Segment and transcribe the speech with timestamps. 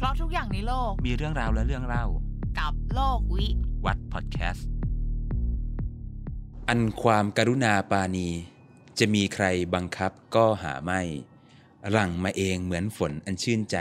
[0.00, 2.04] เพราะทุกอย่างในโลกมีเรื่องราวและเรื่องเล่า
[2.58, 3.46] กับโลกวิ
[3.84, 4.68] วัดพอดแคสต์
[6.68, 8.28] อันความกรุณาปราณี
[8.98, 11.00] จะมีใครบังคับก็หาไม่
[11.90, 13.76] หลั่งมาเองเหมือนฝนอันชื่นใจ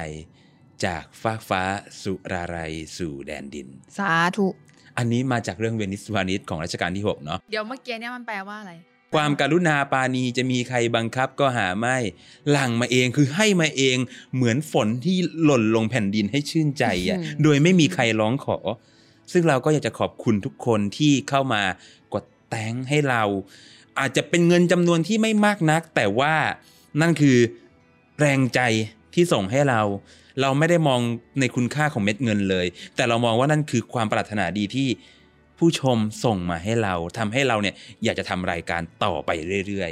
[0.86, 1.64] จากฟากฟ้า
[2.02, 2.58] สุราไร
[2.98, 4.48] สู่แดนดิน สาธุ
[4.98, 8.74] อันนี้มาจากเรื่องเวนิสวานิสของรัชกาลที่ 6 เนาะ เดี๋ยวเมื่อกี้เนี่ยมันแปลว่าอะไร
[9.14, 11.98] ความการุณาปราณีจะมีใครบังคับก็หาไม่
[12.52, 13.98] หลั่งมาเองคือให้มาเอง
[14.36, 18.58] เหมือนฝนที่หล่นลงแผ่นดินให้ชื่นใจอะอืมโดยไม่มีใครร้องขอ
[19.32, 21.62] ซึ่งเราก็อยากจะขอบคุณทุกคนที่เข้ามา
[22.14, 23.24] กดแตงให้เรา
[24.00, 26.34] อาจจะเป็นเงินจำนวนที่ไม่มากนัก แต่ว่า
[27.02, 27.38] นั่นคือ
[28.20, 28.60] แรงใจ
[29.14, 29.82] ที่ส่งให้เรา
[30.42, 31.00] เราไม่ได้มอง
[31.40, 34.88] ในคุณค่าของเม็ดเงินเลย แต่เรามองว่านั่นคือความปรารถนาดีที่
[35.60, 39.30] ผู้ชมส่งมาให้เราทำให้เราเนี่ยอยากจะทำรายการต่อไป
[39.68, 39.92] เรื่อย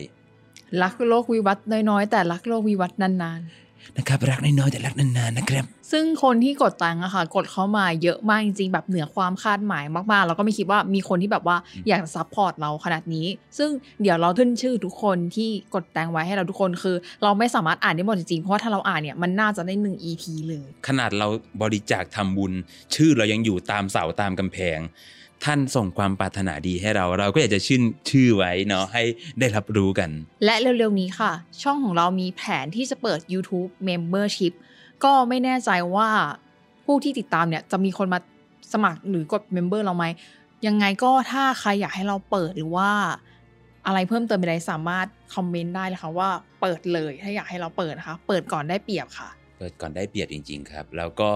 [0.83, 13.69] รักโลกวิวัฒน์น้อยๆ แต่รักโลกวิวัฒน์นานๆ นะครับ รักน้อยๆแต่รักนานๆนะครับๆซึ่งคนที่กด thanks อะค่ะ กดเข้ามาเยอะมากจริงๆแบบเหนือความคาดหมายมากๆ แล้วก็ไม่คิดว่ามีคนที่แบบว่าอืมอยากจะ support เราขนาดนี้ ซึ่ง
[14.01, 21.27] เดี๋ยวเราขึ้นชื่อทุกคนที่กด thanks ไว้ให้เราทุกคนคือ เราไม่สามารถอ่านได้หมดจริงๆเพราะว่าถ้าเราอ่านเนี่ยมันน่าจะได้หนึ่ง EP เลย ขนาดเรา
[21.61, 22.53] บริจาคทำบุญ
[22.95, 24.79] ชื่อเรายังอยู่ตามเสาตามกำแพง
[25.45, 29.03] ท่านส่งความปรารถนาดีให้เรา เราก็อยากจะชื่นชื่อไว้เนาะให้
[29.39, 30.09] ได้รับรู้กัน
[30.45, 34.53] และเร็วๆนี้ค่ะ ช่องของเรามีแผนที่จะเปิด YouTube Membership
[35.03, 36.09] ก็ไม่แน่ใจว่า
[36.85, 38.19] ผู้ที่ติดตามเนี่ยจะมีคนมา
[38.73, 40.05] สมัครหรือกด Member เราไหม
[40.67, 42.89] ยังไงก็ถ้าใครอยากให้เราเปิดหรือว่า
[43.85, 46.29] อะไรเพิ่มเติมอะไรสามารถคอมเมนต์ได้เลยค่ะว่า
[46.61, 49.29] เปิดเลยถ้าอยากให้เราเปิดนะคะเปิดก่อนได้เปรียบค่ะ
[49.59, 51.29] เปิดก่อนได้เปรียบจริง ๆ ครับ แล้วก็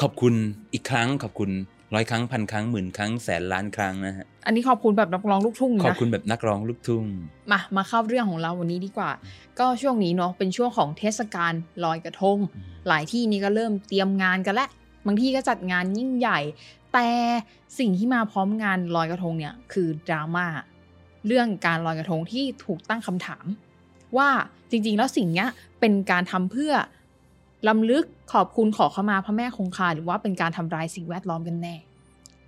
[0.00, 0.34] ขอบคุณ
[0.72, 1.50] อีกครั้งขอบคุณ
[1.94, 7.04] ร้อยครั้งพันครั้งหมื่นครั้งแสนล้านครั้งนะฮะอันนี้ขอบคุณแบบนักร้องลูกทุ่งขอบนะคุณแบบนักร้องลูกทุ่ง
[7.50, 9.10] มามาเข้าเรื่องของเราวันนี้ดีกว่า
[9.58, 11.52] ก็ช่วงนี้เนาะเป็นช่วงของเทศกาล
[11.84, 12.38] ลอยกระทง
[12.88, 14.68] หลายที่นี่ก็เริ่มเตรียมงานกันแล้ว
[15.06, 16.38] บางที่ก็จัดงานยิ่งใหญ่
[16.92, 17.08] แต่
[17.78, 20.46] สิ่งที่มาพร้อมงานลอยกระทงเนี่ยคือดราม่า
[21.26, 23.46] เรื่องการลอยกระทงที่ถูกตั้งคำถาม
[24.16, 24.28] ว่า
[24.70, 25.48] จริงๆ แล้วสิ่งเนี้ย
[25.80, 26.72] เป็นการทำเพื่อ
[27.68, 31.76] ลำลึกขอบคุณขอเข้ามาพระแม่คงคาหรือว่าเป็นการทำลายสิ่งแวดล้อมกันแน่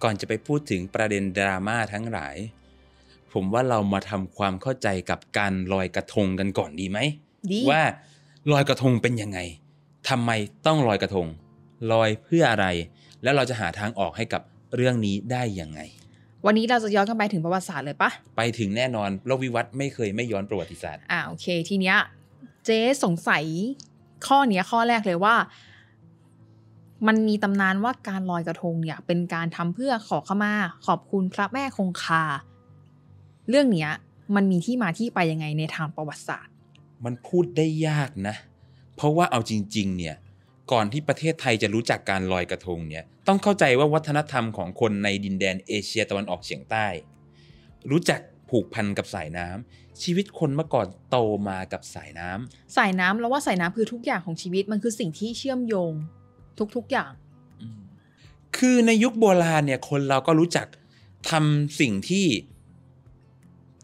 [0.03, 2.37] ก่อนจะไปพูดถึงประเด็นดราม่าทั้งหลาย
[3.33, 6.99] ผมว่าเรามาทำความเข้าใจกับการลอยกระทงกันก่อนดีไหม
[7.53, 7.83] ดีว่า
[8.53, 9.39] ลอยกระทงเป็นยังไง
[10.09, 10.31] ทำไม
[10.67, 11.27] ต้องลอยกระทง
[11.93, 12.67] ลอยเพื่ออะไร
[13.23, 14.43] แล้วเราจะหาทางออกให้กับ
[14.77, 15.81] เรื่องนี้ได้ยังไง
[16.47, 21.99] วันนี้เราจะย้อนกันไปถึงประวัติศาสตร์เลยปะไปถึงแน่นอนโลกวิวัฒน์ไม่เคยไม่ย้อนประวัติศาสตร์อ่าโอเค ทีเนี้ย
[22.65, 23.44] เจ๊สงสัย
[24.28, 25.37] ข้อเนี้ยข้อแรกเลยว่า
[27.06, 30.55] มันมีตำนานว่าการลอยกระทงเนี่ย เป็นการทำเพื่อขอขมา
[30.87, 32.25] ขอบคุณพระแม่คงคา
[33.49, 33.91] เรื่องเนี้ย
[34.34, 36.53] มันมีที่มาที่ไปยังไงในทางประวัติศาสตร์
[37.05, 38.34] มันพูดได้ยากนะ
[38.97, 40.16] เพราะว่าเอาจริง ๆ เนี่ย
[40.72, 46.87] ก่อนที่ประเทศไทยจะรู้จักการลอยกระทงเนี่ย ต้องเข้าใจว่าวัฒนธรรมของคนในดินแดนเอเชียตะวันออกเฉียงใต้
[47.91, 51.16] รู้จักผูกพันกับสายน้ำ ชีวิตคนเมื่อก่อนโต
[51.48, 55.92] มากับสายน้ำสายน้ำแล้วว่าสายน้ำคือทุกอย่างของชีวิตมันคือสิ่งที่เชื่อมโยง
[56.76, 57.10] ทุกๆอย่าง
[57.60, 57.80] อืม
[58.56, 60.66] คือในยุคโบราณเนี่ย คนเราก็รู้จัก
[61.31, 62.26] ทำสิ่งที่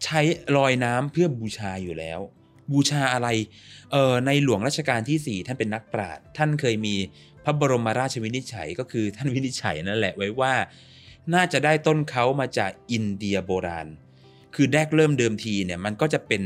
[0.05, 0.21] ใช้
[0.57, 2.21] ลอยน้ำเพื่อบูชาอยู่แล้ว
[2.73, 3.29] บูชาอะไร
[3.93, 6.95] เออในหลวงรัชกาลที่สี่ท่านเป็นนักปราชญ์ท่านเคยมี
[7.45, 10.55] พระบรมราชวินิจฉัยก็คือท่านวินิจฉัยนั่นแหละไว้ว่า
[11.35, 13.89] น่าจะได้ต้นเขามาจากอินเดียโบราณ
[14.61, 16.43] คือแรกเริ่มเดิมทีเนี่ยมันก็จะเป็น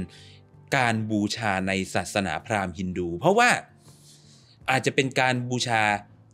[0.76, 3.50] การบูชาในศาสนาพราหมณ์ฮินดู เพราะว่า
[4.70, 5.82] อาจจะเป็นการบูชา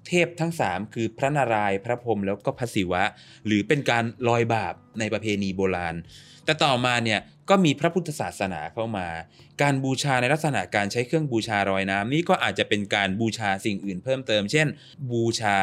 [0.09, 3.03] เทพทั้งสามคือพระนารายณ์พระพรหมแล้วก็พระศิวะ
[3.47, 5.95] หรือเป็นการลอยบาปในประเพณีโบราณ
[6.45, 9.09] แต่ต่อมาเนี่ยก็มีพระพุทธศาสนาเข้ามา
[9.63, 14.67] การบูชาในลักษณะการใช้เครื่องบูชารอยน้ำนี่ก็อาจจะเป็นการบูชาสิ่งอื่นเพิ่มเติม เช่น
[15.11, 15.57] บูชา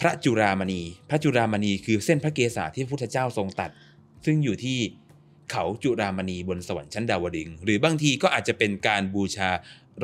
[0.00, 3.70] พระจุรามณี พระจุรามณีคือเส้นพระเกศาที่พระพุทธเจ้าทรงตัด
[4.24, 4.78] ซึ่งอยู่ที่
[5.50, 9.50] เขาจุรามณีบนสวรรค์ชั้นดาวดึงส์หรือบางทีก็อาจจะเป็นการบูชา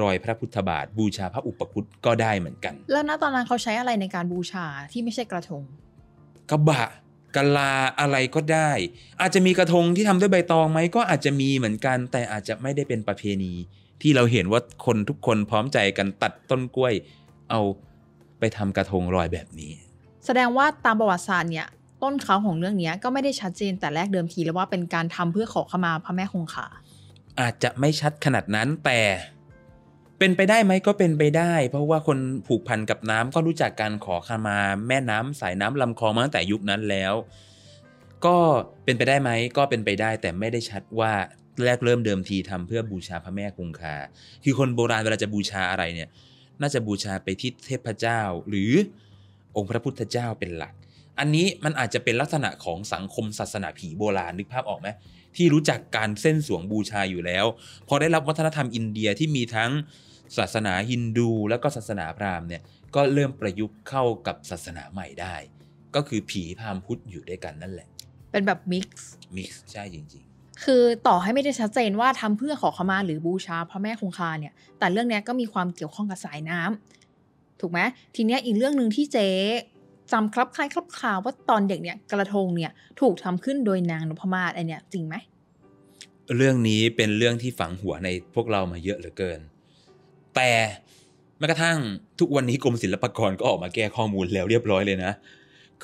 [0.00, 5.62] รอยพระพุทธบาท บูชาพระอุปคุตก็ได้เหมือนกัน แล้วณตอนนั้นเขาใช้อะไรในการบูชาที่ไม่ใช่กระทง
[6.50, 6.84] กระบะ
[7.36, 8.70] กะลาอะไรก็ได้
[9.20, 13.52] อาจจะมีกระทงที่ทำด้วยใบตองไหมก็อาจจะมีเหมือนกัน แต่อาจจะไม่ได้เป็นประเพณี
[14.02, 16.94] ที่เราเห็นว่าคนทุกคนพร้อมใจกันตัดต้นกล้วย
[17.50, 17.60] เอา
[18.38, 19.72] ไปทำกระทงลอยแบบนี้
[20.26, 21.68] แสดงว่าตามประวัติศาสตร์เนี่ย
[22.02, 26.66] ต้นเขาของเรื่องนี้ก็ไม่ได้ชัดเจนแต่แรกเดิมทีแล้วว่าเป็นการทำเพื่อขอขมาพระแม่คงคา
[27.40, 29.00] อาจจะไม่ชัดขนาดนั้นแต่
[30.18, 34.58] เป็นไปได้ไหมก็เป็นไปได้ เพราะว่าคนผูกพันกับน้ำก็รู้จักการขอขมา
[34.88, 37.14] แม่น้ำสายน้ำลำคลองมาตั้งแต่ยุคนั้นแล้ว
[38.26, 38.36] ก็
[38.84, 41.12] เป็นไปได้ไหมก็เป็นไปได้แต่ไม่ได้ชัดว่า
[41.64, 43.94] แรกเริ่มเดิมทีทำเพื่อบูชาพระแม่คงคา
[44.44, 46.08] คือคนโบราณเวลาจะบูชาอะไรเนี่ย
[46.60, 48.72] น่าจะบูชาไปที่เทพเจ้า หรือ
[49.56, 50.74] องค์พระพุทธเจ้าเป็นหลัก
[51.20, 54.88] อันนี้มันอาจจะเป็นลักษณะของสังคมศาสนาผีโบราณนึกภาพออกไหม
[55.36, 57.44] ที่รู้จักการเส้นสวงบูชาอยู่แล้ว
[57.88, 59.70] พอได้รับวัฒนธรรมอินเดียที่มีทั้ง
[60.38, 62.62] ศาสนาฮินดูแล้วก็ศาสนาพราหมณ์เนี่ย
[62.94, 65.34] ก็เริ่มประยุกต์เข้ากับศาสนาใหม่ได้
[65.94, 67.88] ก็คือผีพราหมณ์พุทธอยู่ด้วยกันนั่นแหละ
[68.30, 70.24] เป็นแบบ mix mix ใช่จริง
[70.64, 77.80] คือต่อให้ไม่ได้ชัดเจนว่าทำเพื่อขอขมาหรือบูชาพระแม่คงคาเนี่ย แต่เรื่องเนี้ยก็มีความเกี่ยวข้องกับสายน้ำถูกไหม
[78.14, 79.28] ทีเนี้ยอีกเรื่องหนึ่งที่เจ๊
[80.12, 85.14] จำครับคล้ายครับคราวว่าตอนเด็กเนี่ยกระทงเนี่ยถูกทำขึ้นโดยนางนพมาศไอเนี่ยจริงไหม
[86.36, 89.40] เรื่องนี้เป็นเรื่องที่ฝังหัวในพวกเรามาเยอะเหลือเกิน
[90.36, 90.50] แต่
[91.38, 91.78] แม้กระทั่ง
[92.20, 95.12] ทุกวันนี้กรมศิลปากรก็ออกมาแก้ข้อมูลแล้วเรียบร้อยเลยนะ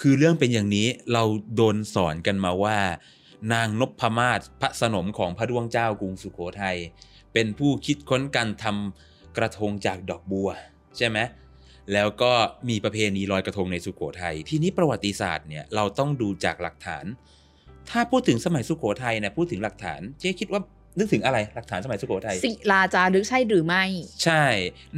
[0.01, 1.23] คือเรื่องเป็นอย่างนี้เรา
[1.57, 2.79] โดนสอนกันมาว่า
[3.53, 6.77] นางนพมาศพระสนมของพระดวงเจ้ากรุงสุโขทัย
[7.33, 10.49] เป็นผู้คิดค้นการทำกระทงจากดอกบัว
[10.97, 11.19] ใช่ไหม
[11.93, 12.33] แล้วก็
[12.69, 17.05] มีประเพณีลอยกระทงในสุโขทัยที่นี้ประวัติศาสตร์เนี่ยเราต้องดูจากหลักฐาน
[17.91, 20.61] ถ้าพูดถึงสมัยสุโขทัยเนี่ยพูดถึงหลักฐานเจ๊คิดว่า
[20.99, 23.85] นึกถึงอะไรหลักฐานสมัยสุโขทัยศิลาจารึกใช่หรือไม่
[24.25, 24.45] ใช่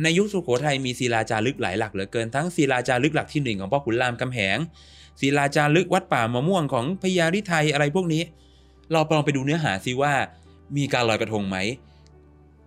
[0.02, 4.58] ในยุคสุโขทัยมีศิลาจารึกหลายหลักเหลือเกินทั้งศิลาจารึกหลักที่หนึ่งของพ่อขุนรามคำแหง
[5.20, 8.22] ศิลาจารึกวัดป่ามะม่วงของพญาริไทยอะไรพวกนี้
[8.92, 10.12] เราลองไปดูเนื้อหาซิว่า
[10.76, 11.56] มีการลอยกระทงไหม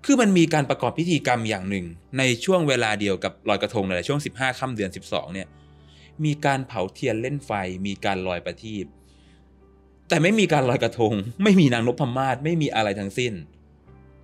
[0.06, 1.86] คือมันมีการประกอบพิธีกรรมอย่างหนึ่ง
[2.18, 5.48] ในช่วงเวลาเดียวกับลอยกระทงในช่วง 15ค่ำเดือน 12 เนี่ย
[6.25, 7.51] มีการเผาเทียนเล่นไฟ
[7.88, 8.86] มีการลอยประทีป
[10.09, 11.13] แต่ไม่มีการลอยกระทง
[11.44, 13.33] ไม่มีนางนพมาศไม่มีอะไรทั้งสิ้น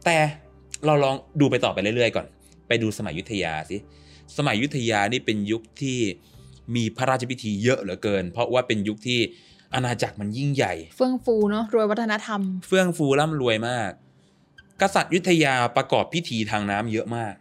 [0.05, 0.17] แต่
[0.85, 2.27] เราลองดูไปต่อไปเรื่อยๆ ก่อน
[2.67, 3.77] ไปดูสมัยอยุธยาสิ
[4.37, 5.99] สมัยอยุธยานี่เป็นยุคที่
[6.75, 9.19] มีพระราชพิธีเยอะเหลือเกิน เพราะว่าเป็นยุคที่
[9.73, 13.91] อาณาจักรมันยิ่งใหญ่ เฟื่องฟูเนาะรวยวัฒนธรรม เฟื่องฟูร่ำรวยมาก
[14.81, 17.33] กษัตริย์ยุธยาประกอบพิธีทางน้ำเยอะมาก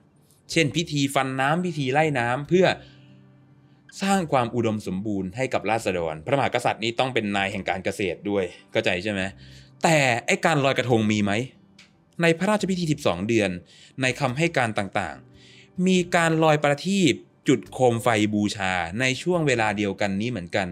[0.53, 2.67] เช่น พิธีฟันน้ำพิธีไล่น้ำเพื่อ
[4.03, 9.21] สร้างความอุดมสมบูรณ์ให้กับราษฎร พระมหากษัตริย์นี้ต้องเป็นนายแห่งการเกษตรด้วยเข้าใจใช่ไหม
[9.83, 11.33] แต่ไอการลอยกระทงมีไหม
[12.23, 13.51] ในพระราชพิธี 12 เดือน
[14.03, 17.13] ในคำให้การต่างๆ มีการลอยประทีป
[17.49, 20.67] จุดโคมไฟบูชาในช่วงเวลาเดียวกันนี้เหมือนกัน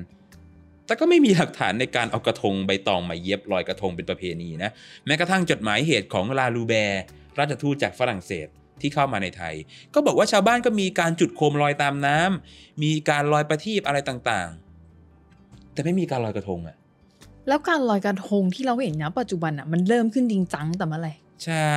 [0.87, 4.71] แต่ก็ไม่มีหลักฐานในการเอากระทงใบตองมาเย็บลอยกระทงเป็นประเพณีนะ
[5.07, 7.03] แม้กระทั่งจดหมายเหตุของลาลูแบร์
[7.39, 8.49] ราชทูตจากฝรั่งเศส
[8.81, 9.55] ที่เข้ามาในไทย
[9.95, 16.77] ก็บอกว่าชาวบ้านก็มีการจุดโคมลอยตามน้ำมีการลอยประทีปอะไรต่างๆ แต่ไม่มีการลอยกระทงอะ
[17.49, 21.13] แล้วการลอยกระทงที่เราเห็นนะปัจจุบันอะมันเริ่มขึ้นจริงจังแต่เมื่อไหร่
[21.45, 21.71] ใช่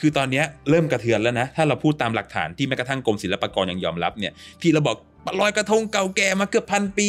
[0.00, 4.32] คือตอนเนี้ยเริ่มกระเทือนแล้วนะ ถ้าเราพูดตามหลักฐานที่แม้กระทั่งกรมศิลปากรยังยอมรับเนี่ย
[4.62, 4.96] ที่เราบอก
[5.40, 7.08] ลอยกระทงเก่าแก่มาเกือบพันปี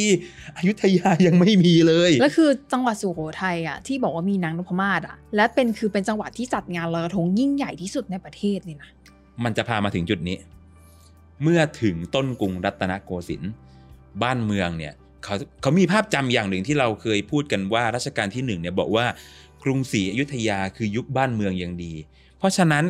[0.57, 8.89] อยุธยายังไม่มีเลย แล้วคือจังหวัดสุโขทัยอะที่บอกว่ามีนางนพมาศอะ และเป็นคือเป็นจังหวัดที่จัดงานลอยกระทงยิ่งใหญ่ที่สุดในประเทศเลยนะ
[9.43, 10.37] มันจะพามาถึงจุดนี้
[11.43, 13.51] เมื่อถึงต้นกรุงรัตนโกสินทร์
[14.23, 19.05] บ้านเมืองเนี่ยเขาเขามีภาพจำอย่างหนึ่งที่เราเคยพูดกันว่ารัชกาลที่หนึ่งเนี่ยบอกว่า
[19.65, 21.93] กรุงศรีอยุธยาคือยุคบ้านเมืองอย่างดี
[22.37, 22.85] เพราะฉะนั้น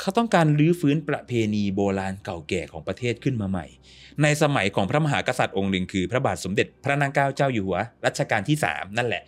[0.00, 3.66] เขาต้องการรื้อฟื้นประเพณีโบราณเก่าแก่ของประเทศขึ้นมาใหม่
[4.22, 9.22] ในสมัยของพระมหากษัตริย์องค์หนึ่งคือ พระบาทสมเด็จพระนางเกล้าเจ้าอยู่หัวรัชกาลที่ 3 นั่นแหละ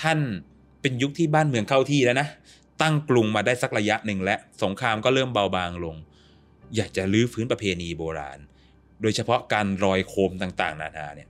[0.00, 0.18] ท่าน
[0.80, 2.28] เป็นยุคที่บ้านเมืองเข้าที่แล้วนะ
[2.82, 5.96] ตั้งกรุงมาได้สักระยะหนึ่งและสงครามก็เริ่มเบาบางลง
[6.76, 8.38] อยากจะรื้อฟื้นประเพณีโบราณ
[9.02, 11.28] โดยเฉพาะการรอยโคมต่างๆ นานาเนี่ย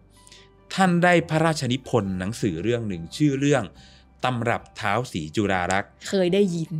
[0.74, 3.64] ท่านได้พระราชนิพนธ์หนังสือเรื่องหนึ่งชื่อเรื่อง
[4.24, 6.70] ตำรับเท้าสีจุรารักษ์เคยได้ยิน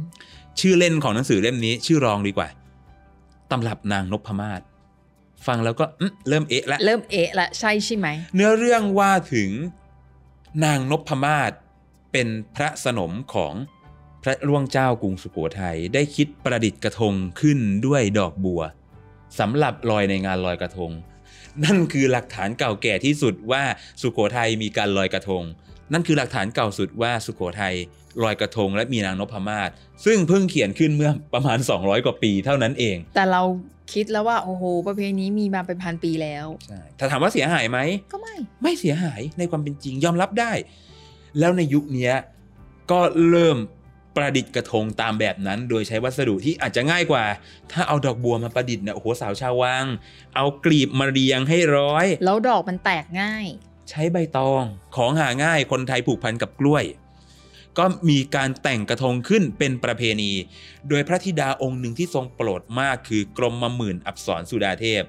[0.61, 2.49] ชื่อเล่นของหนังสือเล่มนี้ ชื่อรองดีกว่า
[3.51, 4.61] ตำรับนางนพมาศ
[5.47, 9.51] ฟังแล้วก็อื้อเริ่มเอะละเริ่มเอะละใช่ใช่ไหม เนื้อเรื่องว่าถึง
[10.65, 11.53] นางนพมาศ
[12.13, 13.55] เป็นพระสนมของ
[14.23, 18.63] พระร่วงเจ้ากรุงสุโขทัยได้คิดประดิษฐ์กระทงขึ้นด้วยดอกบัว
[19.39, 20.91] สำหรับลอยในงานลอยกระทง
[21.65, 23.63] นั่นคือหลักฐานเก่าแก่ที่สุดว่า
[24.01, 25.43] สุโขทัยมีการลอยกระทง
[25.93, 27.75] นั่นคือหลักฐานเก่าสุดว่าสุโขทัย
[28.23, 29.71] ลอยกระทงและมีนางนพมาศ
[30.05, 33.43] ซึ่งเพิ่งเขียนขึ้นเมื่อประมาณ 200 กว่าปีเท่านั้นเอง แต่เรา
[33.93, 37.79] คิดแล้วว่าโอ้โห ประเพณีนี้มีมาเป็นพันปีแล้วใช่ถ้าถามว่าเสียหายไหม
[38.13, 40.53] ก็ไม่ ไม่เสียหายในความเป็นจริงยอมรับได้
[41.39, 42.15] แล้วในยุคเนี้ย
[42.91, 43.59] ก็เริ่ม
[44.17, 47.25] ประดิษฐ์กระทงตามแบบนั้น โดยใช้วัสดุที่อาจจะง่ายกว่า
[47.73, 49.85] ถ้าเอาดอกบัวมาประดิษฐ์เนี่ยโอ้โหสาวชาววัง
[50.35, 53.47] เอากลีบมาเรียงให้ร้อย แล้วดอกมันแตกง่าย
[53.93, 54.65] ใช้ใบตอง
[54.97, 56.85] ของหาง่ายคนไทยผูกพันกับกล้วย
[57.79, 60.33] ก็มีการแต่งกระทงขึ้นเป็นประเพณี
[60.89, 65.03] โดยพระธิดาองค์หนึ่งที่ทรงโปรดมากคือกรมมหมื่นอับสรสุดาเทพ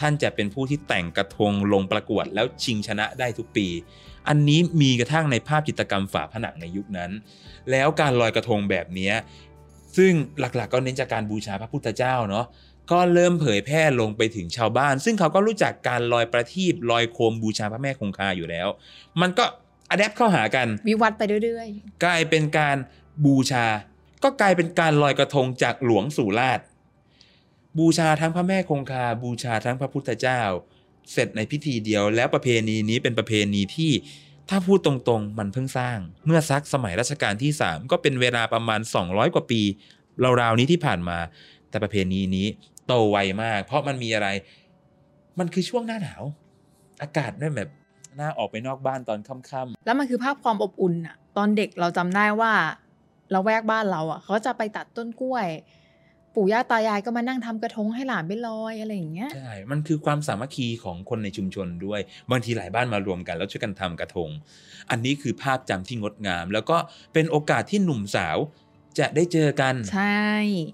[0.00, 3.68] ท่านจะเป็นผู้ที่แต่งกระทงลงประกวดแล้วชิงชนะได้ทุกปี
[4.28, 7.10] อันนี้มีกระทั่งในภาพจิตรกรรมฝาผนังในยุคนั้น
[7.70, 9.12] แล้วการลอยกระทงแบบนี้
[9.96, 12.46] ซึ่งหลักๆก็เน้นจากการบูชาพระพุทธเจ้าเนาะ
[12.90, 18.68] ก็เริ่มเผยแพร่ลงไปถึงชาวบ้าน ซึ่งเขาก็รู้จักการลอยประทีปลอยโคมบูชาพระแม่คงคาอยู่แล้ว
[19.20, 19.44] มันก็
[19.90, 21.68] อัดแอปเข้าหากัน วิวัฒน์ไปเรื่อย
[22.04, 22.76] กลายเป็นการ
[23.24, 23.66] บูชา
[24.22, 26.60] ก็กลายเป็นการลอยกระทงจากหลวงสู่ราช
[27.78, 30.40] บูชาทั้งพระแม่คงคา บูชาทั้งพระพุทธเจ้า
[31.12, 33.92] เสร็จในพิธีเดียว แล้วประเพณีนี้เป็นประเพณีที่
[34.48, 39.60] ถ้าพูดตรงๆ มันเพิ่งสร้าง เมื่อซักสมัยรัชกาลที่ 3 ก็เป็นเวลาประมาณ 200 กว่าปี
[40.40, 41.18] ราวๆนี้ที่ผ่านมา
[41.70, 42.46] แต่ประเพณีนี้
[42.86, 44.28] โตไวมาก เพราะมันมีอะไร
[45.38, 46.22] มันคือช่วงหน้าหนาว
[47.02, 47.70] อากาศเนี่ยแบบ
[48.20, 52.52] น่าออกไปนอกบ้านตอนค่ำๆแล้วมันคือภาพความอบอุ่นอะตอนเด็กเราจำได้ว่า
[53.30, 55.48] เราแวกบ้านเราอะเขาจะไปตัดต้นกล้วย
[56.34, 62.00] ปู่ย่าตายายก็มานั่งทำกระทงให้หลานไปลอยอะไรอย่างเงี้ยใช่ มันคือความสามัคคีของคนในชุมชนด้วย
[62.30, 64.30] บางทีหลายบ้านมารวมกัน แล้วช่วยกันทำกระทง
[64.90, 66.76] อันนี้คือภาพจำที่งดงาม แล้วก็
[67.12, 68.36] เป็นโอกาสที่หนุ่มสาว
[68.98, 70.24] จะได้เจอกัน ใช่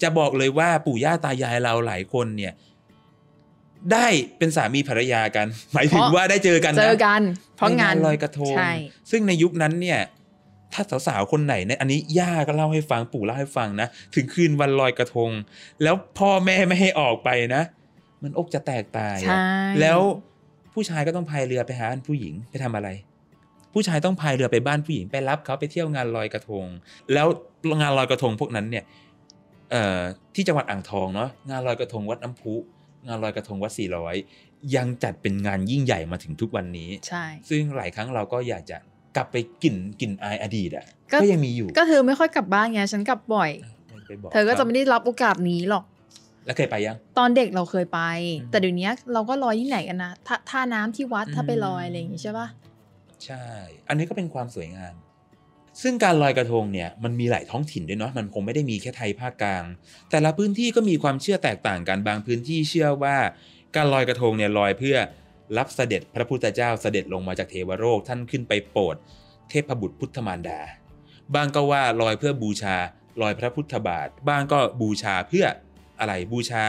[0.03, 2.53] จะบอกเลยว่าปู่ย่าตายายเราหลายคนเนี่ย
[3.93, 4.07] ได้
[4.39, 7.21] เป็นสามีภรรยากัน หมายถึงว่าได้เจอกันนะเจอกัน
[7.57, 8.73] เพราะงานในลอยกระทงใช่
[9.11, 10.01] ซึ่งในยุคนั้นเนี่ย
[10.73, 15.31] ถ้าสาวๆคนไหนเนี่ยอันนี้ย่าก็เล่าให้ฟังปู่เล่าให้ฟังนะถึงคืนวันลอยกระทง
[15.83, 17.63] แล้วพ่อแม่ไม่ให้ออกไปนะ
[18.23, 19.47] มันอกจะแตกตายอะใช่
[19.81, 20.01] แล้ว
[20.75, 22.89] ผู้ชายก็ต้องพายเรือไปหาผู้หญิงไปทำอะไร
[23.73, 26.67] ผู้ชายต้องพายเรือไปบ้านผู้หญิงไปรับเขาไปเที่ยวงานลอยกระทง
[27.13, 27.27] แล้ว
[27.81, 28.85] งานลอยกระทงพวกนั้นเนี่ย
[29.71, 30.01] เอ่อ
[30.35, 32.55] ที่จังหวัดอ่างทองเนาะงานลอยกระทงวัดน้ำพุ
[33.07, 34.15] งานลอยกระทงวัดสี่ร้อย
[34.77, 38.77] ยังจัดเป็นงานยิ่งใหญ่มาถึงทุกวันนี้ใช่ซึ่งหลายครั้งเราก็อยากจะ
[39.17, 43.51] กลับไปกลิ่นกลิ่นอายอดีตอะก็ก็ยังมีอยู่ ก็เธอไม่ค่อยกลับบ้านไงฉันกลับบ่อย
[44.07, 45.85] ไปบอกเธอก็จะขาไม่ได้รับโอกาสนี้หรอก
[46.47, 48.01] แล้วเคยไปยัง ตอนเด็กเราเคยไป
[48.41, 52.49] อืมแต่เดี๋ยวนี้เราก็ลอยที่ไหนกันนะท่าท่าน้ำที่วัดถ้าไปลอยอืมอะไรอย่างงี้ใช่ปะ
[53.25, 53.45] ใช่
[53.89, 54.95] อันนี้ก็เป็นความสวยงาม
[55.83, 59.65] ซึ่งการลอยกระทงเนี่ยมันมีหลายท้องถิ่นด้วยเนาะมันคงไม่ได้มีแค่ไทยภาคกลาง
[60.11, 63.17] แต่ละพื้นที่ก็มีความเชื่อแตกต่างกันบางพื้นที่เชื่อว่า
[63.77, 64.97] การลอยกระทงเนี่ยลอยเพื่อ
[65.59, 68.97] รับเสด็จพระพุทธเจ้าเสด็จลงมาจากเทวโลกท่านขึ้นไปโปรด
[69.51, 70.61] เทพบุตรพุทธมารดา
[71.35, 72.77] บางก็ว่าลอยเพื่อบูชา
[73.23, 75.47] ลอยพระพุทธบาท บางก็บูชาเพื่อ
[76.01, 76.63] อะไรบูชา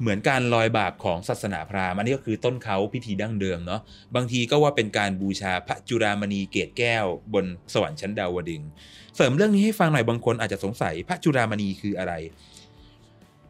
[0.00, 3.80] เหมือนการลอยบาปของศาสนาพราหมณ์อันนี้ก็คือต้นเขาพิธีดั้งเดิมเนาะ
[4.14, 8.68] บางทีก็ว่าเป็นการบูชาพระจุรามณีเกตแก้ว บนสวรรค์ชั้นดาวดึงส์
[9.16, 12.12] เสริมเรื่องนี้ให้ฟังหน่อยบางคนอาจจะสงสัยพระจุรามณีคืออะไร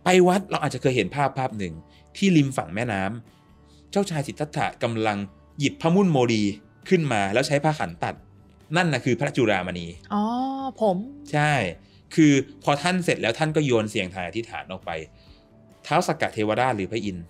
[0.04, 1.74] ไปวัดเราอาจจะเคยเห็นภาพภาพหนึ่ง
[2.16, 5.18] ที่ริมฝั่งแม่น้ำเจ้าชายสิทธัตถะกำลัง
[5.58, 6.42] หยิบพระมุ่นโมลี
[6.88, 8.14] ขึ้นมาแล้วใช้ผ้าขันตัด
[8.76, 10.22] นั่นนะคือพระจุรามณีอ๋อ
[10.80, 10.96] ผม
[11.32, 11.52] ใช่
[12.14, 12.32] คือ
[12.64, 17.26] พอท่านเสร็จแล้วท่านก็โยนเสียงทายอธิษฐานออกไปเท้าสกกัดเทวราชหรือพระอินทร์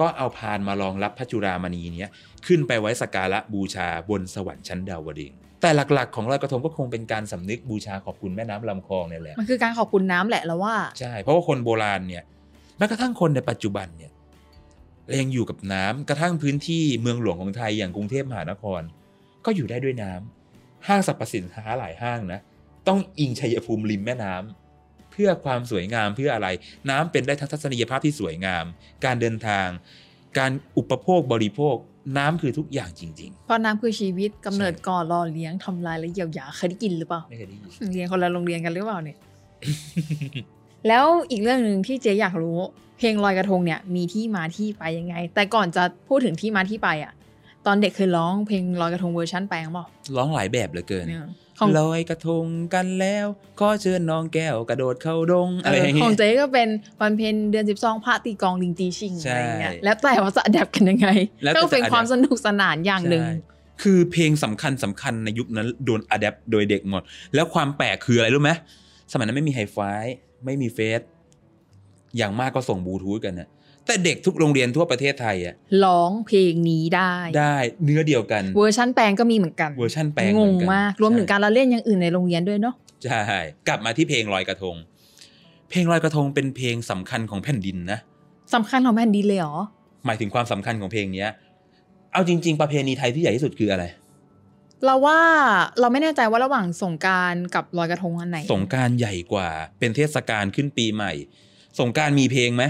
[0.00, 2.10] ก็เอาพานมารองรับพระจุรามณีเนี้ย
[2.46, 12.22] ขึ้นไปไว้สักการะบูชาบนสวรรค์ชั้นดาวดึงส์แต่หลักๆ ของลอยกระทงก็คงเป็นการสำนึกบูชาขอบคุณแม่น้ำลำคลองเนี่ยแหละ มันคือการขอบคุณน้ำแหละแล้วว่า ใช่ เพราะว่าคนโบราณเนี่ย
[12.78, 14.12] แม้กระทั่งคนในปัจจุบันเนี่ย
[15.20, 18.80] ยังอยู่กับน้ำกระทั่งพื้นที่เมืองหลวงของไทยอย่างกรุงเทพมหานคร
[19.44, 22.40] ก็อยู่ได้ด้วยน้ำห้างสรรพสินค้าหลายห้างนะ
[22.88, 26.48] ต้องอิงชัยภูมิริมแม่น้ำเพื่อความสวยงามเพื่ออะไร
[26.90, 28.64] น้ำเป็นได้ทั้งทัศนียภาพที่สวยงาม
[29.04, 29.68] การเดินทาง
[30.38, 31.76] การอุปโภคบริโภค
[32.18, 39.18] น้ำคือทุกอย่างจริงเพราะน้ำคือชีวิตกำเนิดใช่ก่อรอเลี้ยงทำลายและเยียวยาเคยได้กินหรือเปล่าๆไม่เคยได้ยินเรียนคนละโรงเรียนกันหรือเปล่าเนี่ย
[40.88, 42.58] แล้วอีกเรื่องหนึ่งที่เจ๊อยากรู้
[42.98, 47.12] เพลงลอยกระทงเนี่ยมีที่มาที่ไปยังไง แต่ก่อนจะพูดถึงที่มาที่ไปอะ
[47.66, 49.84] ตอนเด็กเคยร้องเพลงลอยกระทงเวอร์ชันแปลงเปล่า
[50.16, 51.32] ร้องหลายแบบเหลือเกินเนี่ยของ
[51.78, 53.26] ลอยกระทงกันแล้ว
[53.60, 56.68] ขอเชิญน้องแก้วกระโดดเข้าดงเออะไรออย่างขเงี้องยเจ๊ก็เป็น
[57.00, 61.08] วันเพ็ญเดือนสิบสองพระตีกลองลิงตีชิงใช่อะไรเงี้ยแล้วแต่ว่าจะอัดแอปกันยังไง
[61.44, 63.34] แล้วแต่ก็เป็นจะความ adapt สนุกสนานอย่างหนึ่งใช่
[63.82, 67.02] คือเพลงสำคัญสำคัญในยุคนั้นโดนอัดแอปโดยเด็กหมด
[67.34, 68.50] แล้วความแปลกคืออะไรรู้ไหม
[69.12, 69.78] สมัยนั้นไม่มีไฮไฟ
[70.44, 71.00] ไม่มีเฟซ
[72.16, 73.48] อย่างมากก็ส่งบลูทูธกันนะ
[73.86, 82.74] แต่เด็กทุกโรงเรียนทั่วประเทศไทยอะร้องเพลงนี้ได้ได้เนื้อเดียวกัน เวอร์ชันแปลงก็มีเหมือนกันเวอร์ชันแปลงงเหงอนนมากรวมถึงการละเล่นอย่างอื่นในโรงเรียนด้วยเนาะ
[83.04, 83.20] ใช่
[83.68, 84.76] กลับมาที่เพลงลอยกระทง
[85.70, 87.98] เพลงลอยกระทงเป็นเพลงสำคัญของแผ่นดินนะ
[88.54, 89.56] สำคัญของแผ่นดินเลยเหรอ
[90.06, 91.30] หมายถึงความสำคัญของเพลงเนี้ย
[92.12, 93.84] เอาจริง ๆ ประเพณีไทยที่ใหญ่ที่สุดคืออะไร
[94.84, 95.18] เราว่า
[95.80, 99.48] เราไม่แน่ใจว่าระหว่างสงกรานต์กับลอยกระทงอันไหน สงกรานต์ใหญ่กว่า
[99.78, 101.12] เป็นเทศกาลขึ้นปีใหม่
[101.80, 102.64] สงกรารมีเพลงไหม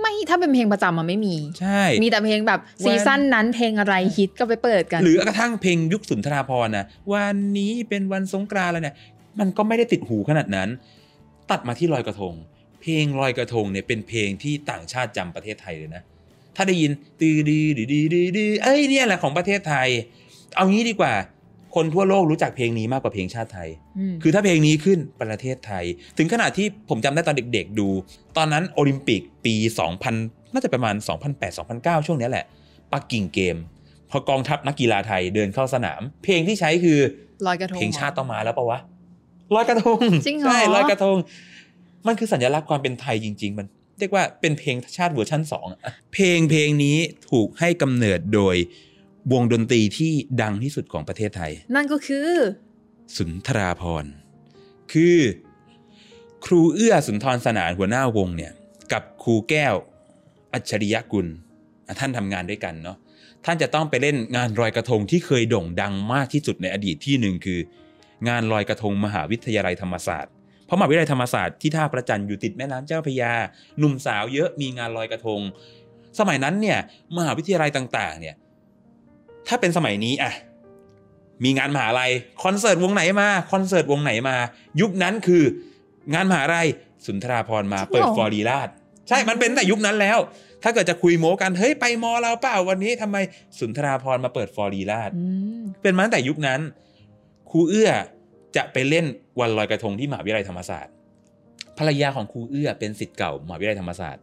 [0.00, 8.94] ไม่ถ้าเป็นเพลงประจำมันไม่มี ใช่ มีแต่เพลงแบบวันซีซั่นนั้นเพลงอะไรฮิตก็ไปเปิดกัน หรือกระทั่งเพลงยุคสุนทราภรณ์นะวันนี้เป็นวันสงกรานต์แล้วเนี่ย
[9.38, 10.68] มันก็ไม่ได้ติดหูขนาดนั้น
[11.50, 12.34] ตัดมาที่ลอยกระทง
[12.82, 16.02] เพลงลอยกระทงเนี่ยเป็นเพลงที่ต่างชาติจำประเทศไทยเลยนะ
[16.56, 16.90] ถ้าได้ยิน
[17.20, 19.88] ตือดีดีดีดีดีเอ้ยเนี่ยแหละของประเทศไทย
[20.56, 21.12] เอางี้ดีกว่า
[21.74, 23.68] คนทั่วโลกรู้จักเพลงนี้มากกว่าเพลงชาติไทย
[24.12, 25.84] มคือถ้าเพลงนี้ขึ้นประเทศไทย
[26.18, 27.88] ถึงขนาดที่ผมจำได้ตอนเด็กๆดู
[28.36, 29.54] ตอนนั้นโอลิมปิกปี
[30.04, 30.94] 2000 น่าจะประมาณ
[31.50, 32.44] 2008-2009 ช่วงเนี้ยแหละ
[32.92, 33.56] ปักกิ่งเกมส์
[34.10, 36.98] พอกองทัพนักกีฬาไทยเดินเข้าสนาม เพลงที่ใช้คือ
[37.46, 38.78] ลอยกระทงเพลงชาติต้องมาแล้วปะวะ
[39.54, 41.16] ลอยกระทงจริงเหรอใช่ลอยกระทง
[42.06, 43.66] มันคือสัญลักษณ์ความเป็นไทยจริง ๆ มัน
[43.98, 45.78] เรียกว่าเป็นเพลงชาติเวอร์ชันสองอะ
[46.14, 46.96] เพลงเพลงนี้
[47.30, 48.56] ถูกให้กำเนิดโดย
[49.32, 52.28] วงดนตรีที่ดังที่สุดของประเทศไทย นั่นก็คือ
[53.16, 54.12] สุนทราพรณ์
[54.92, 55.18] คือ
[56.44, 58.52] ครูเอื้อสุนทรสนานหัวหน้าวงเนี่ย
[58.92, 59.74] กับครูแก้ว
[60.52, 61.26] อัจฉริยกุล
[61.86, 62.98] อะท่านทำงานด้วยกันเนาะ
[63.44, 67.60] ท่านจะต้องไปเล่นงานลอยกระทงที่เคยโด่งดังมากที่สุดในอดีตที่หนึ่งคือ
[68.28, 70.32] งานลอยกระทงมหาวิทยาลัยธรรมศาสตร์
[70.66, 73.32] เพราะมหาวิทยาลัยธรรมศาสตร์ที่ท่าประจันอยู่ติดแม่น้ำเจ้าพระยา
[73.78, 75.40] หนุ่มสาวเยอะมีงานลอยกระทง
[76.18, 76.78] สมัยนั้นเนี่ย
[77.16, 78.34] มหาวิทยาลัยต่างๆ เนี่ย
[79.48, 80.32] ถ้าเป็นสมัยนี้อะ
[81.44, 82.10] มีงานมหาลัย
[82.42, 84.36] คอนเสิร์ตวงไหนมาคอนเสิร์ตวงไหนมา
[84.80, 85.42] ยุคนั้นคือ
[86.14, 86.66] งานมหาลัย
[87.06, 88.68] สุนทราพรณ์มาจริงเหรอเปิดฟอรีราช
[89.08, 90.18] ใช่มันเป็นแต่ยุคนั้นแล้ว
[90.62, 93.16] ถ้าเกิดจะคุยโม้กันเฮ้ยไปมอเราเปล่าวันนี้ทำไม
[93.58, 95.24] สุนทราพรณ์มาเปิดฟอรีราชอื
[95.58, 96.60] มเป็นมาตั้งแต่ยุคนั้น
[97.50, 97.90] ครูเอื้อ
[98.56, 99.06] จะไปเล่น
[99.40, 100.92] วันลอยกระทงที่มหาวิทยาลัยธรรมศาสตร์
[101.78, 104.22] ภรรยาของครูเอื้อเป็นสิทธิ์เก่ามหาวิทยาลัยธรรมศาสตร์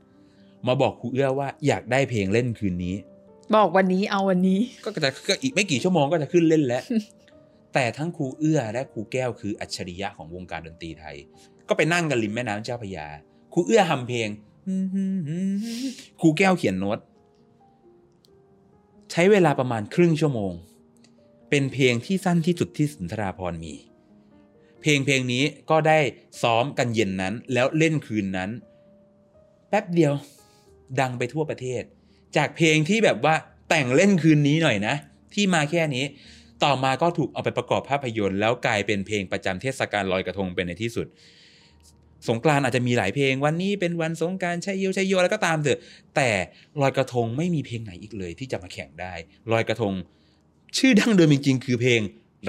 [0.68, 2.96] มาบอกครูเอื้อว่าอยากได้เพลงเล่นคืนนี้
[3.54, 6.84] บอกวันนี้เอาวันนี้ ก็จะก็อีกไม่กี่ชั่วโมงก็จะขึ้นเล่นแล้ว
[7.74, 11.16] แต่ทั้งครูเอื้อและครูแก้วคืออัจฉริยะของวงการดนตรีไทย
[11.70, 13.08] ก็ไปนั่งกันริมแม่น้ำเจ้าพระยา
[13.54, 14.30] ครูเอื้อทำเพลง
[16.22, 17.00] ครูแก้วเขียนโน้ต
[19.12, 20.54] ใช้เวลาประมาณครึ่งชั่วโมง
[21.50, 23.74] เป็นเพลงที่สั้นที่สุดที่สุนทราพรณ์มี
[24.82, 26.00] เพลงเพลงนี้ก็ได้
[26.42, 28.50] ซ้อมกันเย็นนั้น แล้วเล่นคืนนั้น
[29.70, 30.14] แป๊บเดียว
[31.00, 31.84] ดังไปทั่วประเทศ
[32.38, 33.36] จากเพลงที่แบบว่า
[33.70, 34.96] แต่งเล่นคืนนี้หน่อยนะ
[35.34, 36.06] ที่มาแค่นี้
[36.64, 41.08] ต่อมาก็ถูกเอาไปประกอบภาพยนตร์ แล้วกลายเป็นเพลงประจำเทศกาลลอยกระทงเป็นในที่สุด
[42.28, 45.80] สงกรานต์อาจจะมีหลายเพลง วันนี้เป็นวันสงกรารชัยโยชัยโยแล้วก็ตามเถอะ
[46.16, 46.30] แต่
[46.82, 49.14] ลอยกระทงไม่มีเพลงไหนอีกเลย ที่จะมาแข่งได้
[49.52, 49.94] ลอยกระทง
[50.78, 52.02] ชื่อดั้งเดิมจริงๆคือเพลง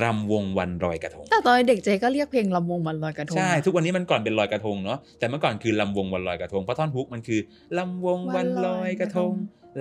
[0.03, 7.41] รำวงวันลอยกระทง แต่ตอนเด็กเจก็เรียกเพลงลำวงมันลอยกระทง ใช่นะทุกวันนี้มันก่อนเป็นลอยกระทงเนาะ แต่เมื่อก่อนคือลำวงวันลอยกระทง เพราะท่อนฮุกมันคือ
[7.79, 9.33] ลำวงวันลอยกระทง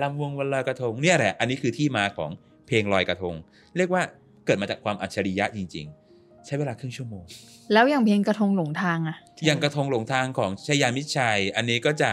[0.02, 2.30] ลำวงวันลอยกระทงเนี่ยแหละ อันนี้คือที่มาของ
[2.66, 3.34] เพลงลอยกระทง
[3.76, 4.02] เรียกว่า
[4.46, 7.24] เกิดมาจากความอัจฉริยะจริง ๆ ใช้เวลาครึ่งชั่วโมง
[7.72, 12.10] แล้วอย่างเพลงกระทงหลงทางอะอย่างกระทงหลงทางของชยามิตรชัย อันนี้ก็จะ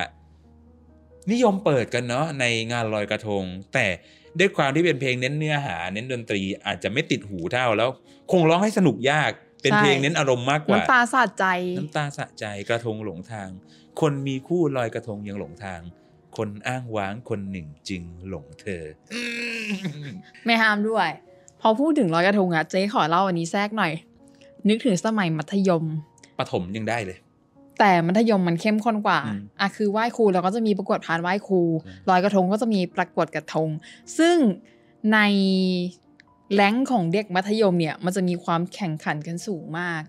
[1.32, 3.44] นิยมเปิดกันเนาะในงานลอยกระทง
[3.74, 3.88] แต่
[4.40, 7.90] ด้วยความที่เป็นเพลงเน้นเนื้อหา เน้นดนตรีอาจจะไม่ติดหูเท่าแล้ว
[8.32, 11.46] คงร้องให้สนุกยากเป็นเพลงเน้นอารมณ์มากกว่า น้ำตาสาดใจ
[11.78, 13.50] น้ำตาสะใจกระทงหลงทาง
[14.02, 15.82] คนมีคู่ลอยกระทงยังหลงทาง
[16.38, 19.22] คนอ้างว้างคนหนึ่งจึงหลงเธออื
[19.62, 20.08] ม
[20.46, 21.10] ไม่ห้ามด้วย
[21.62, 23.92] พอพูดถึงลอยกระทงอะเจ๊ขอเล่าอันนี้แทรกหน่อย
[24.70, 25.84] นึกถึงสมัยมัธยม
[26.40, 27.18] ปฐมยังได้เลย
[27.80, 33.70] แต่มัธยมมันเข้มข้นกว่าอืมอะคือไหว้ครูเราก็จะมีประกวดพานไหว้ครูอืมลอยกระทงก็จะมีประกวดกระทง
[34.18, 34.38] ซึ่ง
[35.14, 35.20] ใน
[36.54, 40.02] แรงค์ของเด็กมัธยมเนี่ย มันจะมีความแข่งขันกันสูงมาก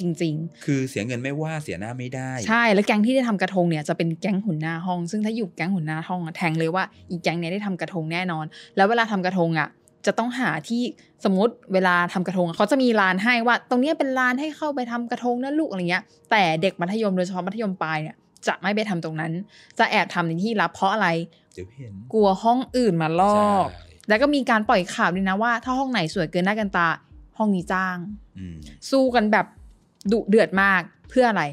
[0.00, 0.34] จริง
[0.64, 8.44] คือเสียเงินไม่ว่าเสียหน้าไม่ได้ๆใช่แล้วแก๊งที่ได้ทำกระทงเนี่ยจะเป็นแก๊งหัวหน้าห้อง ซึ่งถ้าอยู่แก๊งหัวหน้าห้องอะแทงเลยว่าอีแก๊งเนี้ยได้ทำกระทงแน่นอน
[8.76, 9.68] แล้วเวลาทำกระทงอะ
[10.06, 10.82] จะต้องหาที่
[11.24, 19.32] สมมติเวลาทำกระทงอะเขาจะมีลานให้ว่า ตรงเนี้ยเป็นลานให้เข้าไปทำกระทงนะลูกอะไรเงี้ย แต่เด็กมัธยมโดยเฉพาะมัธยมปลายเนี่ยจะไม่ไปทำตรงนั้น
[19.78, 21.08] จะแอบทำในที่ลับเพราะอะไร
[21.54, 23.34] เดี๋ยวเห็นกลัวห้องอื่นมาลอ
[23.66, 26.88] กใช่แล้วก็มีการปล่อยข่าวด้วยนะว่า ถ้าห้องไหนสวยเกินหน้ากันตา
[27.38, 27.96] ห้องนี้จ้าง
[28.38, 28.56] อืม
[28.90, 29.46] สู้กันแบบ
[30.12, 31.44] ดุเดือดมากเพื่ออะไร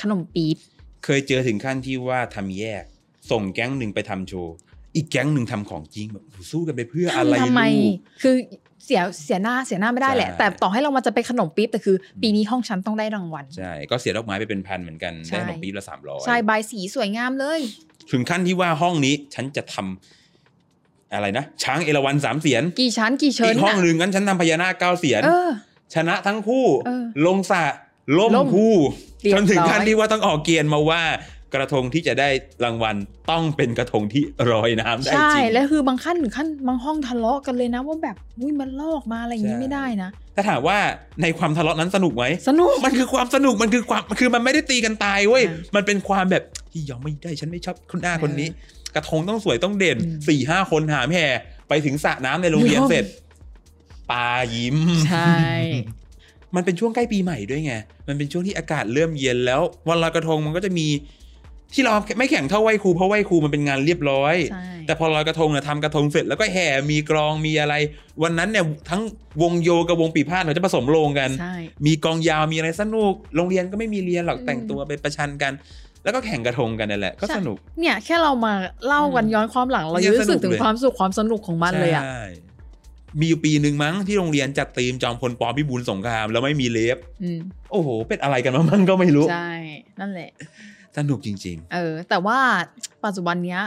[0.00, 0.56] ขนมปี๊บ
[1.04, 2.84] เคยเจอถึงขั้นที่ว่าทำแยก
[3.30, 4.54] ส่งแก๊งหนึ่งไปทำโชว์
[4.96, 8.36] อีกแก๊งหนึ่งทำของจริงแบบโอ้โหสู้กันไปเพื่ออะไรทำไมลูกคือ
[8.84, 17.60] เสียเสียหน้าเสียหน้าไม่ได้แหละใช่แต่ต่อให้เรามาจะไปขนมปี๊บแต่คือ ปีนี้ห้องฉันต้องได้รางวัลใช่ก็เสียดอกไม้ไปเป็นพันเหมือนกันใช่ได้ขนมปี๊บละสามร้อยใช่ใบายสีสวยงามเลย
[18.10, 25.48] ถึงขั้นที่ว่าห้องนี้ฉันจะทำอะไรนะช้างเอราวัณสามเสียนกี่ชั้นกี่เชิอีญกห้องน่ะหนึ่งงั้นฉันทำพญานาคเก้าเสียนเออ
[25.94, 27.64] ชนะทั้งคู่เออลงสระ
[28.18, 28.74] ล่มล่มคู่
[29.22, 31.02] เรียบจนถึงร้อยขั้นที่ว่าต้องออกเกียรติมาว่า
[31.54, 32.28] กระทงที่จะได้
[32.64, 32.96] รางวัล
[33.30, 40.78] ต้องเป็นกระทงที่ลอยน้ำได้ใช่จริงแล้วคือบางขั้นถึงขั้นบางห้องทะเลาะกันเลยนะว่าแบบอุ้ยมันลอกมาอะไรอย่างนี้ใช่ไม่ได้นะถ้าถามว่า
[41.22, 48.48] ในความทะเลาะนั้นสนุกไหมสนุกมันคือความสนุกมันคือความคือมันไม่ได้ตีกันตายเว้ยอ่ามันเป็นความแบบที่ยอมไม่ได้ฉันไม่ชอบคนหน้าคนนี้
[48.94, 51.26] กระทงต้องสวยต้องเด่นอืมสี่ห้าคนหามแห่
[51.68, 53.04] ไปถึงสระน้ำในโรงเรียนยอมเสร็จ
[54.10, 55.34] ปายิ้ม ใช่
[56.56, 57.74] มันเป็นช่วงใกล้ปีใหม่ด้วยไง
[58.08, 60.86] มันเป็นช่วงที่อากาศเริ่มเย็นแล้ว วันลอยกระทงมันก็จะมี
[61.74, 67.74] ที่เราไม่แข่งเท่าไหว้ครูเพราะไหว้ครูมันเป็นงานเรียบร้อยใช่แต่พอลอยกระทงเนี่ยทำกระทงเสร็จแล้วก็แห่มีกลองมีอะไร
[68.22, 69.02] วันนั้นเนี่ยทั้ง
[69.42, 71.54] วงโยกับวงปีพาดเราจะผสมโรงกันใช่
[71.86, 75.52] มีกลองยาวมีอะไรสนุก โรงเรียนก็ไม่มีเรียนหรอกอืมแต่งตัวไปประชันกัน
[76.04, 78.52] แล้วก็แข่งกระทงกันนั่นแหละก็ใช่สนุกเนี่ยแค่เรามา
[78.86, 82.22] เล่ากันอืมย้อนความหลังเราเนี่ยยังรู้สึกสนุกถึงเลยความสุขความสนุกของมันเลยอะใช่
[83.20, 87.38] มีอยู่ปีหนึ่งมั้งที่โรงเรียนจัดธีมจอมพลปพิบูลสงคราม แล้วไม่มีเลฟอืม
[87.70, 89.52] โอ้โห เป็นอะไรกันมามั่งก็ไม่รู้ ใช่
[90.00, 90.30] นั่นแหละ
[90.96, 92.38] สนุกจริงเออ แต่ว่า
[93.04, 93.60] ปัจจุบันเนี้ย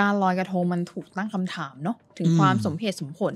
[0.00, 3.34] การลอยกระทงมันถูกตั้งคำถามเนาะถึงอืมความสมเหตุสมผล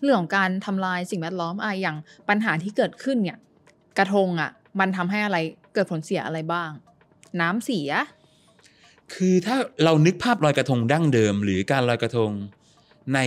[0.00, 1.96] เรื่องของการทำลายสิ่งแวดล้อมอะอย่าง
[2.28, 3.38] ปัญหาที่เกิดขึ้นเนี่ย
[3.98, 5.38] กระทงอะมันทำให้อะไร
[5.74, 6.70] เกิดผลเสียอะไรบ้าง
[7.40, 12.30] น้ำเสียๆคือถ้าเรานึกภาพลอยกระทงดั้งเดิม หรือการลอยกระทง
[13.14, 13.20] ใน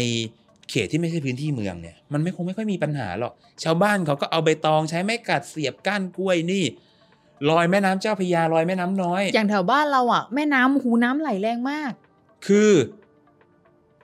[0.71, 6.63] เขตที่ไม่ใช่พื้นที่เมืองเนี่ยมันไม่คงไม่ค่อยมีปัญหาหรอกชาวบ้านเขาก็เอาใบตองใช้ไม้กัดเสียบก้านกล้วยนี่
[7.49, 11.91] ลอยแม่น้ำเจ้าพระยาลอยแม่น้ำน้อย อย่างแถวบ้านเราอะแม่น้ำหูน้ำไหลแรงมาก
[12.47, 12.71] คือ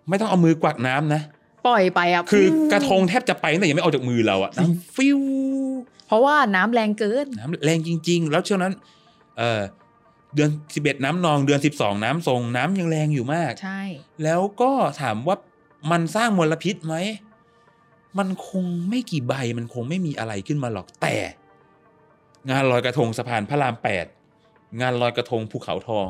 [0.09, 1.21] ไม่ต้องเอามือกวักน้ำนะ
[1.67, 5.19] ปล่อยไปอะคือกระทงแทบจะไปตั้งแต่ยังไม่ออกจากมือเราอะน้ำฟิว
[6.07, 8.73] เพราะว่าน้ำแรงเกินน้ำแรงจริง ๆ แล้วช่วงนั้น
[9.37, 9.61] เออ
[10.35, 13.81] เดือนสิบเอ็ดน้ำนองเดือนสิบสองน้ำทรงน้ำยังแรงอยู่มาก ใช่
[14.23, 15.37] แล้วก็ถามว่า
[15.91, 16.95] มันสร้างมลพิษไหม
[18.19, 21.15] มันคงไม่กี่ใบมันคงไม่มีอะไรขึ้นมาหรอกแต่
[22.49, 24.05] งานลอยกระทงสะพานพระรามแปด
[24.81, 26.09] งานลอยกระทงภูเขาทอง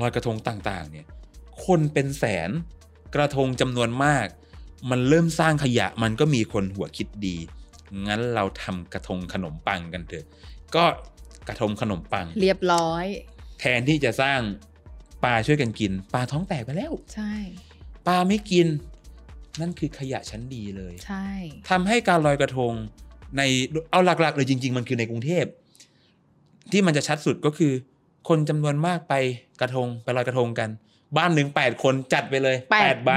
[0.00, 1.06] ลอยกระทงต่างๆ เนี่ย
[1.66, 2.50] คนเป็นแสน
[3.14, 4.26] กระทงจำนวนมาก
[4.90, 7.36] มันเริ่มสร้างขยะมันก็มีคนหัวคิดดี
[8.06, 10.26] งั้นเราทำกระทงขนมปังกันเถอะ
[10.74, 10.84] ก็
[11.48, 13.04] กระทงขนมปัง เรียบร้อย
[13.60, 14.40] แทนที่จะสร้าง
[15.24, 17.32] ปลาช่วยกันกินปลาท้องแตกไปแล้ว ใช่
[18.06, 18.66] ปลาไม่กิน
[19.60, 21.28] นั่นคือขยะชั้นดีเลย ใช่
[21.70, 22.72] ทำให้การลอยกระทง
[23.36, 23.42] ใน
[23.90, 25.44] เอาหลักๆเลยจริง ๆ มันคือในกรุงเทพ
[26.72, 27.72] ที่มันจะชัดสุดก็คือ
[28.28, 29.14] คนจำนวนมากไป
[29.60, 30.68] กระทงไปลอยกระทงกัน
[31.16, 33.10] บ้านหนึ่งแปดคนจัดไปเลยแปดใบ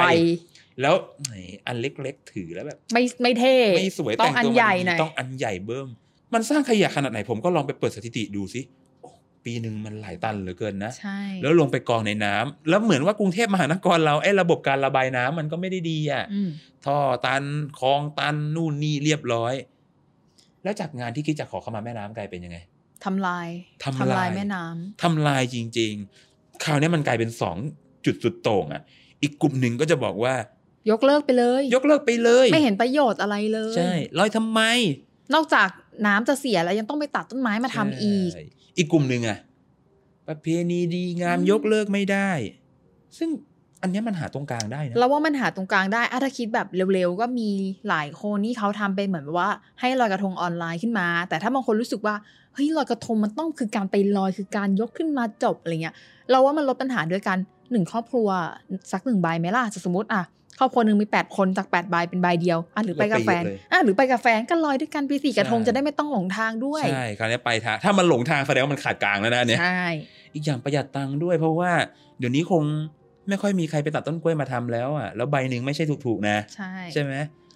[0.82, 1.34] แล้วไหน
[1.66, 5.88] อันเล็กๆถือแล้วแบบ ไม่ไม่เท่ไม่สวยต้อแต่งงอันตัวใหญ่มัหน่อยต้องอันใหญ่เบิ่ม
[6.34, 8.89] มันสร้างขยะขนาดไหนผมก็ลองไปเปิดสถิติดูสิโอ้
[9.46, 16.50] ปีหนึ่งมันหลายตันเหลือเกินนะใช่แล้วลงไปกองในน้ำแล้วเหมือนว่ากรุงเทพมหานครเราไอ้ระบบการระบายน้ำมันก็ไม่ได้ดีอะอืม
[16.86, 17.44] ท่อตัน
[17.80, 19.54] คลองตันนู่นนี่เรียบร้อย
[20.64, 22.58] แล้วจากงานที่คิดจะขอเข้ามาแม่น้ำกลายเป็นยังไง
[23.06, 23.48] ทำลาย
[23.84, 25.94] ทำลายแม่น้ำทำลายจริง
[26.30, 27.58] ๆ คราวนี้มันกลายเป็นสอง
[28.06, 28.82] จุดสุดโต่งอะ
[29.22, 30.36] อีกกลุ่มหนึ่งก็จะบอกว่า
[30.92, 34.62] ยกเลิกไปเลย ยกเลิกไปเลย ไม่เห็นประโยชน์อะไรเลย ใช่ลอยทำไม
[35.34, 35.70] นอกจาก
[36.08, 38.44] น้ำจะเสียแล้วยังต้องไปตัดต้นไม้มาทำอีกใช่
[38.80, 39.38] อีกกลุ่มหนึ่งอะ
[40.28, 42.30] ประเพณีดีงามอืมยกเลิกไม่ได้
[43.18, 43.30] ซึ่ง
[43.82, 47.50] อันเนี้ยมันหาตรงกลางได้นะเราว่ามันหาตรงกลางได้อะถ้าคิดแบบเร็วๆ ก็มี
[47.90, 52.16] หลายคนที่เขาทำเป็นเหมือนแบบว่า ให้ลอยกระทงออนไลน์ขึ้นมา แต่ถ้าบางคนรู้สึกว่า
[52.54, 55.96] เฮ้ยลอยกระทงมันต้องคือการไปลอยคือการยกขึ้นมาจบอะไรเงี้ย
[56.30, 57.38] เราว่ามันลดปัญหาด้วยกัน
[57.72, 58.28] หนึ่งครอบครัว
[58.92, 60.24] สักหนึ่งใบไหมล่ะสมมติอะ
[60.60, 69.84] ครอบครัวหนึ่งมีแปดคนจากแปดใบเป็นใบเดียวอะหรือไปกับแฟนลดไปเยอะเลยอะหรือไปกับแฟนก็ลอยด้วยกันไปสี่กระทงใช่จะได้ไม่ต้องหลงทางด้วยใช่คราวนี้ไปทางถ้ามันหลงทางแสดงว่ามันขาดกลางแล้วนะอันเนี่ยใช่
[70.34, 71.72] อีกอย่างประหยัดตังค์ด้วย เพราะว่า
[72.20, 72.64] เดี๋ยวนี้คง
[73.28, 77.14] ไม่ค่อยมีใครไปตัดต้นกล้วยมาทำแล้วอะแล้วใบหนึ่งไม่ใช่ถูกๆนะ ใช่ใช่ไหม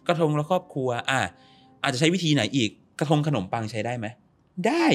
[0.07, 1.21] กระทงแล้วครอบครัว อะ
[1.83, 4.07] อาจจะใช้วิธีไหนอีกกระทงขนมปังใช้ได้ไหม
[4.67, 4.85] ได้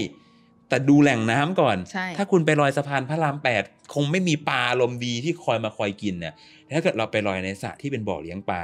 [0.69, 3.63] แต่ดูแหล่งน้ำก่อนใช่ถ้าคุณไปลอยสะพานพระรามแปด
[3.95, 6.35] คงไม่มีปลาลมณ์ดีที่คอยมาคอยกินเนี่ย
[6.75, 8.63] ถ้าเกิดเราไปลอยในสระที่เป็นบ่อเลี้ยงปลา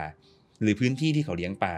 [0.63, 1.75] หรือพื้นที่ที่เขาเลี้ยงปลา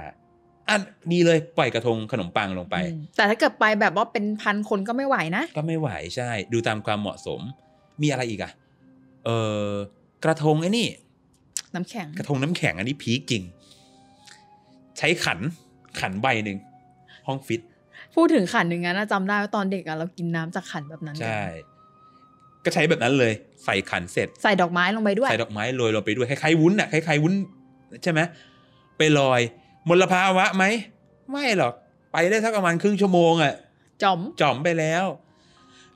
[0.68, 0.76] อะ
[1.12, 7.40] ดีเลยปล่อยกระทงขนมปังลงไปอืมแต่ถ้าเกิดไปแบบว่าเป็นพันคนก็ไม่ไหวนะ ก็ไม่ไหวใช่ ดูตามความเหมาะสม
[8.02, 8.52] มีอะไรอีกอะ
[9.24, 9.30] เอ
[9.66, 9.70] อ
[10.24, 10.88] กระทงไอ้นี่
[11.74, 13.42] น้ำแข็ง กระทงน้ำแข็งอันนี้พีคจริง
[14.98, 15.38] ใช้ขัน
[16.00, 16.58] ขันใบหนึ่ง
[17.26, 17.60] ห้องฟิต
[18.14, 21.44] พูดถึงขันหนึ่งนะจำได้ว่าตอนเด็กอะเรากินน้ำจากขันแบบนั้นกันใช่
[22.66, 23.33] ก็ใช้แบบนั้นเลย
[23.64, 27.35] ใส่ขันเสร็จ ใส่ดอกไม้ลงไปด้วย ใส่ดอกไม้โรยลงไปด้วยคล้ายๆวุ้นอะคล้ายๆวุ้น
[28.02, 28.20] ใช่ไหม
[28.98, 29.40] ไปลอย
[29.88, 30.64] มลภาวะไหม
[31.31, 31.72] ไม่หรอก
[32.12, 33.55] ไปได้สักประมาณครึ่งชั่วโมงอะ
[34.02, 35.05] จอมจอมไปแล้ว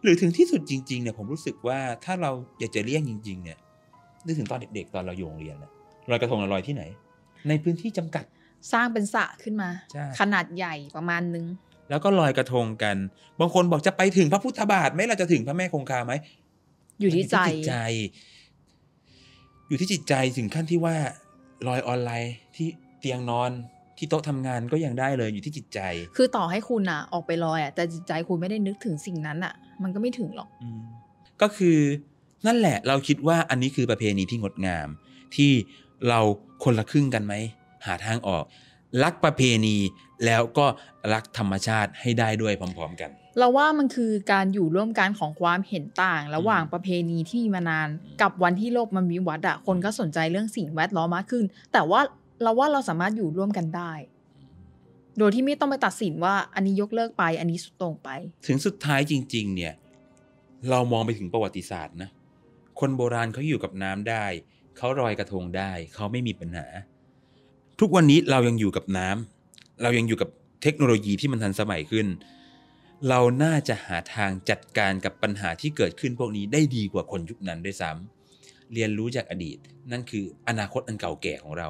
[0.02, 3.58] หรือถึงที่สุดจริงๆเนี่ยผมรู้สึกว่าถ้าเราอยากจะเลี่ยงจริง ๆ เนี่ย
[4.24, 5.70] นึกถึงตอนเด็กๆ ตอนเราอยู่โรงเรียนนะ
[6.10, 6.82] ลอยกระทงเราลอยที่ไหน
[7.48, 8.24] ในพื้นที่จำกัด
[8.72, 11.44] สร้างเป็นสระขึ้นมาใช่ขนาดใหญ่ประมาณนึง
[11.90, 12.96] แล้วก็ลอยกระทงกัน
[13.40, 16.12] บางคนบอกจะไปถึงพระพุทธบาทไหมเราจะถึงพระแม่คงคาไหม
[17.00, 17.74] อยู่ที่ใจมันอยู่จิตใจ
[19.68, 20.96] อยู่ที่จิตใจถึงขั้นที่ว่า
[21.68, 22.68] ลอยออนไลน์ที่
[23.00, 23.50] เตียงนอน
[23.98, 25.80] ที่โต๊ะทำงานก็ยังได้เลยอยู่ที่จิตใจ
[26.16, 30.82] คือต่อให้คุณอะออกไปลอยอะแต่จิตใจคุณไม่ได้นึกถึงสิ่งนั้นอะมันก็ไม่ถึงหรอกอืม
[31.42, 31.78] ก็คือ
[32.46, 34.88] นั่นแหละ เราคิดว่าอันนี้คือประเพณีที่งดงาม
[35.36, 35.52] ที่
[36.08, 36.20] เรา
[36.64, 37.34] คนละครึ่งกันไหม
[37.86, 38.44] หาทางออก
[39.02, 39.76] รักประเพณี
[40.26, 40.66] แล้วก็
[41.12, 47.88] รักธรรมชาติให้ได้ด้วยพร้อม ๆ กัน เราว่ามันคือการอยู่ร่วมกันของความเห็นต่าง ระหว่างประเพณีที่มีมานาน
[48.22, 52.00] กับวันที่โลกมันวิวัฒน์อะคนก็สนใจเรื่องสิ่งแวดล้อมมากขึ้น แต่ว่า
[52.42, 53.92] เราว่าเราสามารถอยู่ร่วมกันได้
[55.18, 58.08] โดยที่ไม่ต้องไปตัดสินว่าอันนี้ยกเลิกไป อันนี้สุดโต่งไป
[58.46, 59.74] ถึงสุดท้ายจริง ๆ เนี่ย
[60.70, 62.10] เรามองไปถึงประวัติศาสตร์นะ
[62.80, 64.24] คนโบราณเขาอยู่กับน้ำได้
[64.76, 66.66] เขาลอยกระทงได้ เขาไม่มีปัญหา
[67.80, 70.28] ทุกวันนี้เรายังอยู่กับน้ำเรายังอยู่กับ
[70.62, 72.06] เทคโนโลยีที่มันทันสมัยขึ้น
[73.08, 79.58] เราน่าจะหาทางจัดการกับปัญหาที่เกิดขึ้นพวกนี้ได้ดีกว่าคนยุคนั้นด้วยซ้ำเรียนรู้จากอดีต
[79.90, 81.68] นั่นคืออนาคตอันเก่าแก่ของเรา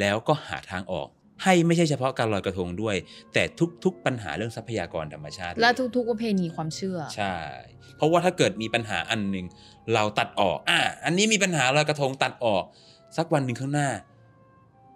[0.00, 1.08] แล้วก็หาทางออก
[1.42, 2.96] ให้ไม่ใช่เฉพาะการลอยกระทงด้วย
[3.32, 3.42] แต่
[3.84, 7.36] ทุกๆ ปัญหาเรื่องทรัพยากรธรรมชาติ และเลยทุกๆประเพณีความเชื่อ ใช่
[7.96, 9.46] เพราะว่าถ้าเกิดมีปัญหาอันหนึ่ง
[9.94, 12.64] เราตัดออกอะอันนี้มีปัญหาลอยกระทงตัดออก
[13.16, 13.88] สักวันหนึ่งข้างหน้า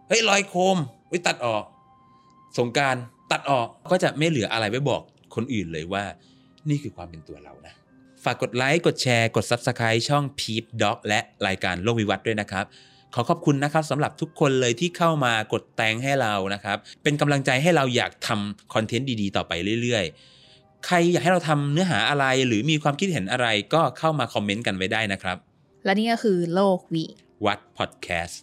[0.08, 0.78] เฮ้ยลอยโคม
[1.08, 1.64] เฮ้ยตัดออก
[2.58, 2.96] สงกราร
[3.32, 5.02] ตัดออกก็จะไม่เหลืออะไรไว้บอก
[5.34, 6.04] คนอื่นเลยว่า
[6.68, 7.74] นี่คือความเป็นตัวเรานะ
[8.24, 12.64] ฝากกดไลค์ กดแชร์ กด Subscribe ช่อง Peep Dog และรายการโลกวิวัฒน์ด้วยนะครับ
[13.14, 25.36] ขอขอบคุณนะครับสำหรับทุกคนเลยที่เข้ามากดแตงให้เรานะครับ เป็นกำลังใจให้เราอยากทำคอนเทนต์ดีๆ ต่อไปเรื่อยๆ ใครอยากให้เราทำเนื้อหาอะไรหรือมีความคิดเห็นอะไรก็เข้ามาคอมเมนต์กันไว้ได้นะครับ
[25.84, 27.04] และนี่ก็คือโลกวิ
[27.46, 28.40] วัดพอดแคสต์